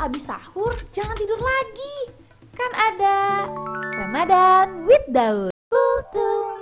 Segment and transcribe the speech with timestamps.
[0.00, 1.96] abis sahur jangan tidur lagi.
[2.56, 3.44] Kan ada
[4.00, 5.52] Ramadan with Daud.
[5.68, 6.56] Kultum.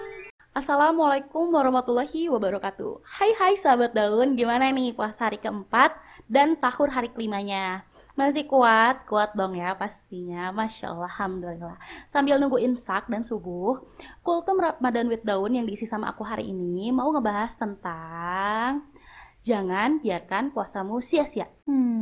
[0.58, 2.98] Assalamualaikum warahmatullahi wabarakatuh.
[3.06, 5.94] Hai hai sahabat daun, gimana nih puasa hari keempat
[6.26, 7.86] dan sahur hari kelimanya?
[8.18, 9.06] Masih kuat?
[9.06, 11.78] Kuat dong ya pastinya, Masya Allah, Alhamdulillah.
[12.10, 13.86] Sambil nunggu imsak dan subuh,
[14.26, 18.82] kultum Ramadan with Daun yang diisi sama aku hari ini mau ngebahas tentang
[19.38, 21.46] Jangan biarkan puasamu sia-sia.
[21.62, 21.97] Hmm,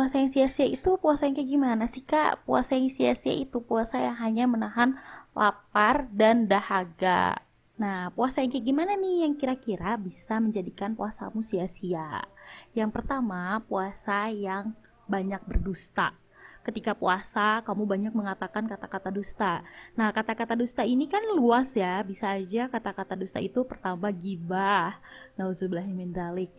[0.00, 2.48] puasa yang sia-sia itu puasa yang kayak gimana sih kak?
[2.48, 4.96] Puasa yang sia-sia itu puasa yang hanya menahan
[5.36, 7.36] lapar dan dahaga.
[7.76, 12.24] Nah, puasa yang kayak gimana nih yang kira-kira bisa menjadikan puasamu sia-sia?
[12.72, 14.72] Yang pertama, puasa yang
[15.04, 16.16] banyak berdusta
[16.60, 19.60] ketika puasa kamu banyak mengatakan kata-kata dusta.
[19.96, 22.00] Nah, kata-kata dusta ini kan luas ya.
[22.04, 24.96] Bisa aja kata-kata dusta itu pertama gibah.
[25.36, 26.52] Nauzubillahimin dalik.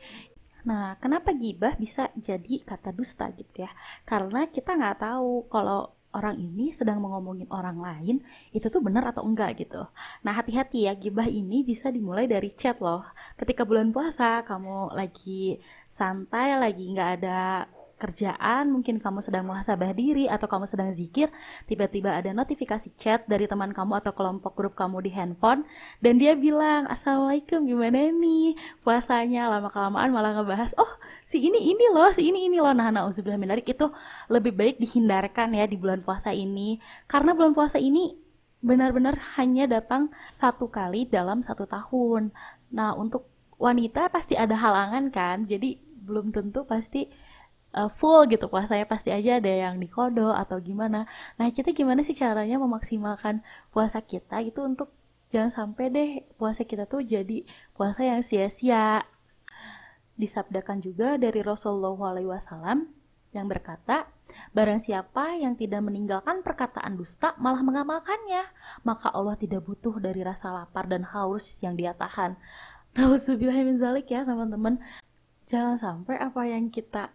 [0.67, 3.71] Nah, kenapa gibah bisa jadi kata dusta gitu ya?
[4.05, 8.15] Karena kita nggak tahu kalau orang ini sedang mengomongin orang lain
[8.51, 9.87] itu tuh benar atau enggak gitu.
[10.27, 13.03] Nah hati-hati ya gibah ini bisa dimulai dari chat loh.
[13.39, 17.65] Ketika bulan puasa kamu lagi santai lagi nggak ada
[18.01, 21.29] kerjaan, mungkin kamu sedang muhasabah diri atau kamu sedang zikir,
[21.69, 25.61] tiba-tiba ada notifikasi chat dari teman kamu atau kelompok grup kamu di handphone
[26.01, 30.89] dan dia bilang, "Assalamualaikum, gimana nih puasanya?" Lama-kelamaan malah ngebahas, "Oh,
[31.29, 33.93] si ini ini loh, si ini ini loh." Nah, nauzubillah menarik itu
[34.25, 38.17] lebih baik dihindarkan ya di bulan puasa ini karena bulan puasa ini
[38.61, 42.33] benar-benar hanya datang satu kali dalam satu tahun.
[42.73, 43.29] Nah, untuk
[43.61, 47.09] wanita pasti ada halangan kan, jadi belum tentu pasti
[47.75, 52.15] uh, full gitu puasanya pasti aja ada yang dikodo atau gimana nah kita gimana sih
[52.15, 54.91] caranya memaksimalkan puasa kita itu untuk
[55.31, 59.07] jangan sampai deh puasa kita tuh jadi puasa yang sia-sia
[60.19, 61.97] disabdakan juga dari Rasulullah
[62.37, 64.11] SAW yang berkata,
[64.55, 68.47] Barang siapa yang tidak meninggalkan perkataan dusta malah mengamalkannya,
[68.87, 72.39] maka Allah tidak butuh dari rasa lapar dan haus yang dia tahan.
[72.95, 74.79] Nauzubillahimin zalik ya teman-teman.
[75.51, 77.11] Jangan sampai apa yang kita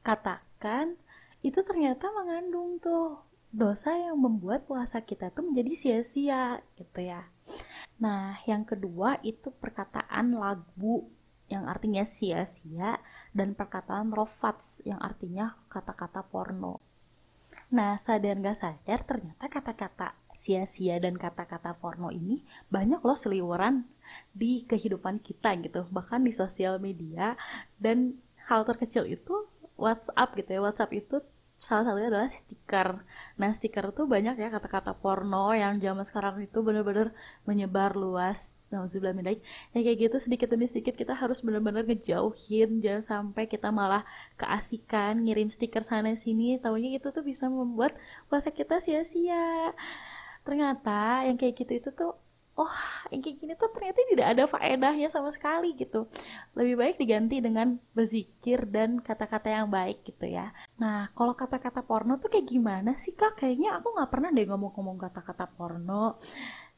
[0.00, 0.96] katakan
[1.40, 7.26] itu ternyata mengandung tuh dosa yang membuat puasa kita tuh menjadi sia-sia gitu ya.
[7.98, 11.10] Nah, yang kedua itu perkataan lagu
[11.50, 13.02] yang artinya sia-sia
[13.34, 16.78] dan perkataan rofats yang artinya kata-kata porno.
[17.74, 23.84] Nah, sadar gak sadar ternyata kata-kata sia-sia dan kata-kata porno ini banyak loh seliweran
[24.32, 27.34] di kehidupan kita gitu, bahkan di sosial media
[27.82, 28.16] dan
[28.48, 29.46] hal terkecil itu
[29.80, 30.60] WhatsApp gitu ya.
[30.66, 31.16] WhatsApp itu
[31.60, 32.88] salah satunya adalah stiker.
[33.36, 37.12] Nah stiker itu banyak ya kata-kata porno yang zaman sekarang itu benar-benar
[37.44, 38.56] menyebar luas.
[38.72, 38.80] Nah
[39.12, 39.36] midai
[39.76, 42.80] yang kayak gitu sedikit demi sedikit kita harus benar-benar ngejauhin.
[42.84, 44.02] Jangan sampai kita malah
[44.40, 46.56] keasikan ngirim stiker sana sini.
[46.64, 47.92] Tahunya itu tuh bisa membuat
[48.32, 49.76] puasa kita sia-sia.
[50.46, 52.16] Ternyata yang kayak gitu itu tuh
[52.60, 52.74] oh
[53.08, 56.06] yang kayak gini tuh ternyata tidak ada faedahnya sama sekali gitu.
[56.52, 60.52] Lebih baik diganti dengan berzikir dan kata-kata yang baik gitu ya.
[60.76, 63.40] Nah kalau kata-kata porno tuh kayak gimana sih kak?
[63.40, 66.20] Kayaknya aku nggak pernah deh ngomong-ngomong kata-kata porno.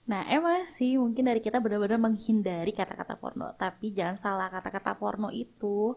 [0.02, 5.30] Nah, emang sih mungkin dari kita benar-benar menghindari kata-kata porno, tapi jangan salah kata-kata porno
[5.30, 5.94] itu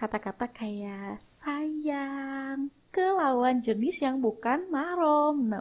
[0.00, 5.36] kata-kata kayak sayang, ke lawan jenis yang bukan mahram.
[5.44, 5.60] Nah,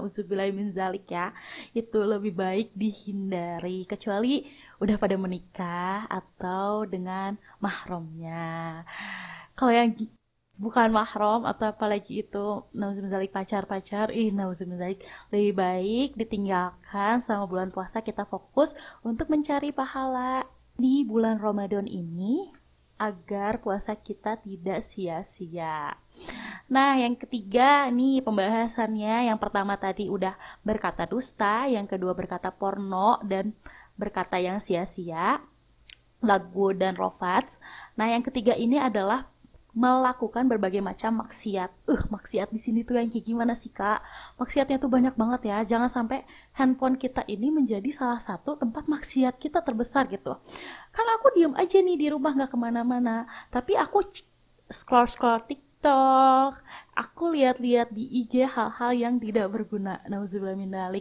[0.56, 1.36] min zalik ya.
[1.76, 4.48] Itu lebih baik dihindari kecuali
[4.80, 8.88] udah pada menikah atau dengan mahramnya.
[9.60, 9.92] Kalau yang
[10.56, 15.04] bukan mahram atau apalagi itu nauzubillah zalik pacar-pacar, ih nauzubillah zalik
[15.36, 18.72] lebih baik ditinggalkan selama bulan puasa kita fokus
[19.04, 20.48] untuk mencari pahala
[20.80, 22.56] di bulan Ramadan ini
[23.00, 25.96] agar puasa kita tidak sia-sia.
[26.68, 29.32] Nah, yang ketiga nih pembahasannya.
[29.32, 33.56] Yang pertama tadi udah berkata dusta, yang kedua berkata porno dan
[33.96, 35.40] berkata yang sia-sia,
[36.20, 37.58] lagu dan rofats.
[37.96, 39.32] Nah, yang ketiga ini adalah
[39.74, 41.70] melakukan berbagai macam maksiat.
[41.86, 44.02] Uh, maksiat di sini tuh yang kayak gimana sih kak?
[44.42, 45.58] Maksiatnya tuh banyak banget ya.
[45.66, 46.26] Jangan sampai
[46.58, 50.38] handphone kita ini menjadi salah satu tempat maksiat kita terbesar gitu.
[50.90, 54.10] Kalau aku diem aja nih di rumah nggak ke mana-mana, tapi aku
[54.70, 56.58] scroll scroll TikTok,
[56.98, 60.02] aku lihat-lihat di IG hal-hal yang tidak berguna.
[60.10, 60.92] Nauzubillah.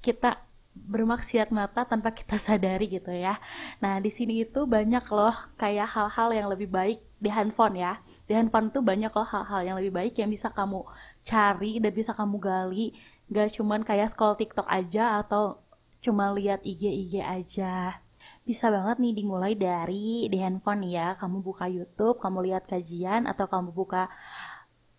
[0.00, 3.38] Kita bermaksiat mata tanpa kita sadari gitu ya.
[3.82, 7.98] Nah, di sini itu banyak loh kayak hal-hal yang lebih baik di handphone ya.
[8.26, 10.86] Di handphone tuh banyak loh hal-hal yang lebih baik yang bisa kamu
[11.26, 12.94] cari dan bisa kamu gali.
[13.30, 15.62] Gak cuman kayak scroll TikTok aja atau
[16.00, 18.00] cuma lihat IG-IG aja.
[18.40, 21.14] Bisa banget nih dimulai dari di handphone ya.
[21.20, 24.10] Kamu buka YouTube, kamu lihat kajian atau kamu buka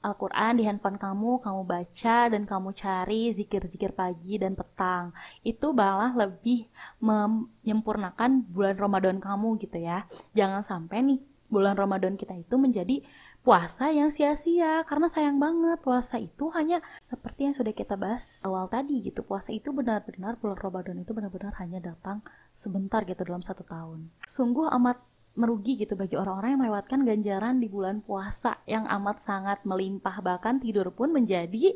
[0.02, 5.14] Al-Quran di handphone kamu, kamu baca dan kamu cari zikir-zikir pagi dan petang.
[5.46, 6.66] Itu malah lebih
[6.98, 10.10] menyempurnakan bulan Ramadan kamu gitu ya.
[10.34, 11.20] Jangan sampai nih
[11.52, 13.06] bulan Ramadan kita itu menjadi
[13.42, 18.70] puasa yang sia-sia karena sayang banget puasa itu hanya seperti yang sudah kita bahas awal
[18.70, 22.22] tadi gitu puasa itu benar-benar bulan Ramadan itu benar-benar hanya datang
[22.54, 25.02] sebentar gitu dalam satu tahun sungguh amat
[25.32, 30.60] merugi gitu bagi orang-orang yang melewatkan ganjaran di bulan puasa yang amat sangat melimpah bahkan
[30.60, 31.72] tidur pun menjadi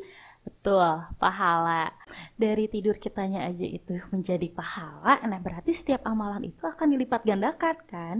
[0.46, 1.90] betul pahala.
[2.38, 7.76] Dari tidur kitanya aja itu menjadi pahala nah berarti setiap amalan itu akan dilipat gandakan
[7.88, 8.16] kan?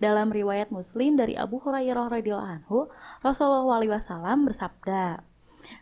[0.00, 2.78] Dalam riwayat muslim dari Abu Hurairah radhiyallahu anhu
[3.22, 5.27] Rasulullah SAW bersabda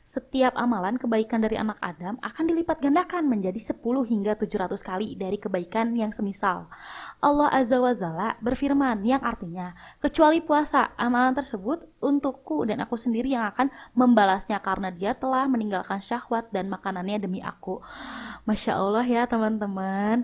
[0.07, 5.37] setiap amalan kebaikan dari anak Adam akan dilipat gandakan menjadi 10 hingga 700 kali dari
[5.37, 6.71] kebaikan yang semisal.
[7.19, 13.35] Allah Azza wa Jalla berfirman yang artinya, kecuali puasa, amalan tersebut untukku dan aku sendiri
[13.35, 13.69] yang akan
[13.99, 17.83] membalasnya karena dia telah meninggalkan syahwat dan makanannya demi aku.
[18.47, 20.23] Masya Allah ya teman-teman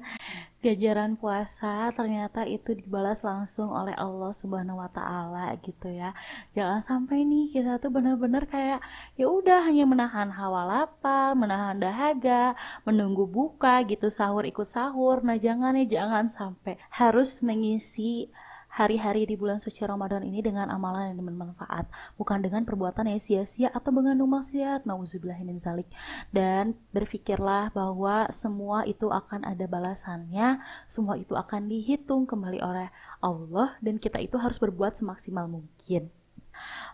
[0.63, 6.15] gajaran puasa ternyata itu dibalas langsung oleh Allah Subhanahu wa taala gitu ya.
[6.55, 8.79] Jangan sampai nih kita tuh benar-benar kayak
[9.19, 12.55] ya udah hanya menahan hawa lapar, menahan dahaga,
[12.87, 15.21] menunggu buka gitu sahur ikut sahur.
[15.27, 18.31] Nah, jangan ya jangan sampai harus mengisi
[18.73, 23.69] hari-hari di bulan suci Ramadan ini dengan amalan yang bermanfaat, bukan dengan perbuatan yang sia-sia
[23.69, 24.89] atau mengandung maksiat.
[24.89, 25.85] Nauzubillahimin zalik.
[26.33, 32.89] Dan berpikirlah bahwa semua itu akan ada balasannya, semua itu akan dihitung kembali oleh
[33.21, 36.09] Allah dan kita itu harus berbuat semaksimal mungkin.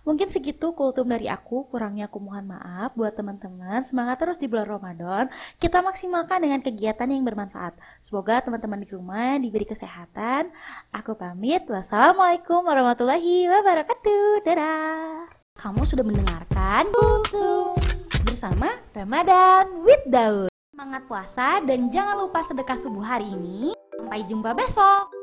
[0.07, 3.83] Mungkin segitu kultum dari aku, kurangnya aku mohon maaf buat teman-teman.
[3.83, 5.25] Semangat terus di bulan Ramadan.
[5.59, 7.75] Kita maksimalkan dengan kegiatan yang bermanfaat.
[8.05, 10.53] Semoga teman-teman di rumah diberi kesehatan.
[10.95, 11.67] Aku pamit.
[11.67, 14.47] Wassalamualaikum warahmatullahi wabarakatuh.
[14.47, 15.33] Dadah.
[15.59, 17.75] Kamu sudah mendengarkan kultum
[18.23, 20.47] bersama Ramadan with Daud.
[20.71, 23.75] Semangat puasa dan jangan lupa sedekah subuh hari ini.
[23.99, 25.18] Sampai jumpa besok.